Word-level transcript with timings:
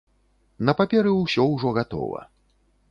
На 0.69 0.73
паперы 0.79 1.11
ўсё 1.21 1.47
ўжо 1.53 1.77
гатова. 1.81 2.21